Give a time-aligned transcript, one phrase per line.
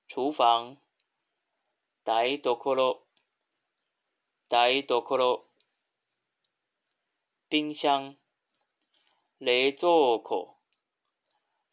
[0.08, 0.78] 厨房，
[2.04, 3.06] 大どころ，
[4.48, 5.46] 大どころ，
[7.50, 8.18] 冰箱，
[9.40, 10.60] 雷座可，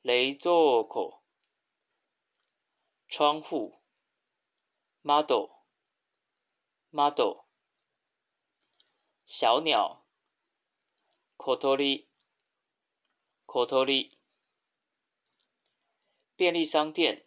[0.01, 1.21] 雷座可，
[3.07, 3.83] 窗户，
[5.05, 5.51] マド，
[6.91, 7.45] マド，
[9.27, 10.02] 小鸟。
[11.45, 12.07] コトリ、
[13.47, 14.17] コトリ、
[16.39, 17.21] 便利商店、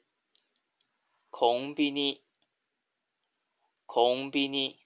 [1.31, 2.21] コンビニ、
[3.86, 4.80] コンビニ、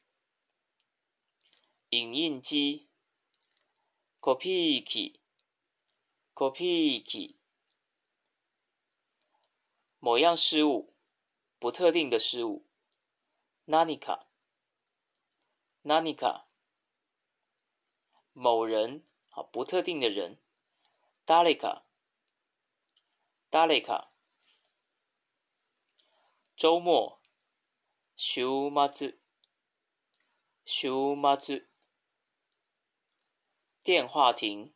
[1.91, 2.87] 影印机、
[4.19, 5.21] コピー機、
[6.33, 7.37] コピー機、
[10.01, 10.89] 某样事物、
[11.61, 12.63] 不特定的事物、
[13.67, 16.45] Nanika，Nanika，
[18.33, 19.03] 某人。
[19.43, 20.37] 不特定的人，
[21.25, 21.83] 誰か、
[23.51, 24.09] 誰か。
[26.55, 27.17] 周末、
[28.15, 29.17] 週末、
[30.65, 30.89] 週
[31.37, 31.65] 末。
[33.81, 34.73] 电话亭、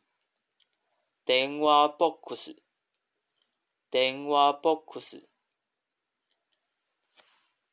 [1.24, 2.56] 電話ボックス、
[3.92, 5.28] 電話ボックス。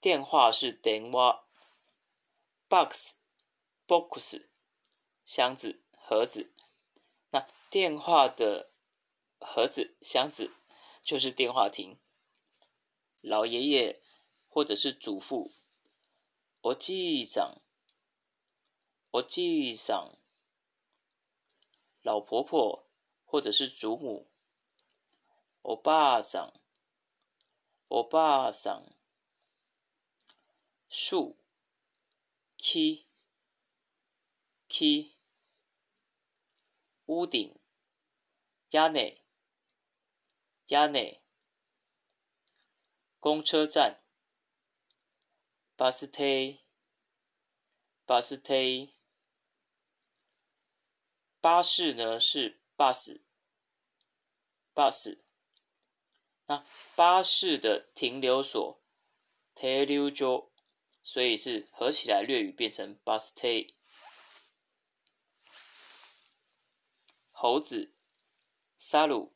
[0.02, 1.46] 电话是電話、
[2.68, 3.20] box、
[3.88, 4.50] box。
[5.26, 6.52] 箱子、盒子。
[7.32, 8.70] 那电话的
[9.40, 10.52] 盒子、箱子
[11.02, 11.98] 就是电话亭。
[13.22, 14.02] 老爷爷
[14.48, 15.52] 或者是祖父，
[16.64, 17.62] 我记上，
[19.12, 20.18] 我记上。
[22.02, 22.90] 老婆婆
[23.24, 24.32] 或者是祖母，
[25.62, 26.52] 我爸上，
[27.88, 28.84] 我爸上。
[30.90, 31.38] 树
[32.74, 33.06] ，e
[34.80, 35.16] y
[37.14, 37.60] 屋顶，
[38.70, 39.26] 家内，
[40.66, 41.22] 家内，
[43.20, 44.02] 公车站
[45.76, 46.08] 巴 u s
[48.06, 48.40] 巴 b u
[51.42, 53.18] 巴士呢是 bus，bus，
[56.46, 56.64] 那
[56.96, 58.82] 巴士的停留所，
[59.54, 60.50] 停留所，
[61.04, 63.68] 所以是合起来粤语变成 bus 站。
[67.44, 67.92] 猴子
[68.78, 69.34] 沙鲁，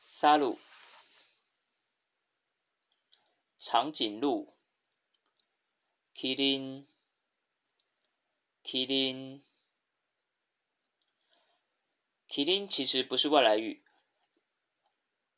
[0.00, 0.60] 沙鲁，
[3.58, 4.54] 长颈鹿
[6.14, 6.86] k 麟，
[8.62, 9.42] 麒麟
[12.28, 13.82] ，i n g k i n g k i n g 其实不是外来语，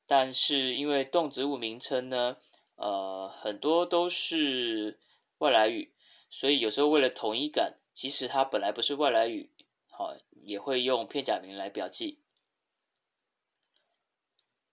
[0.04, 2.36] 但是因为动植物名称呢，
[2.74, 5.00] 呃，很多都是
[5.38, 5.94] 外来语，
[6.28, 9.53] 所以有时候为了统一感，其实它本来不是外来语。
[9.96, 10.12] 好，
[10.42, 12.20] 也会用片假名来标记。